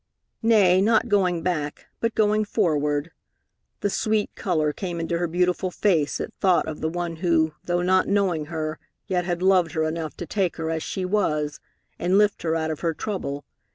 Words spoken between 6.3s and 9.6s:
thought of the one who, though not knowing her, yet had